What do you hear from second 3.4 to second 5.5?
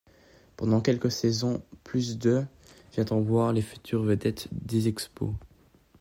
les futures vedettes des Expos.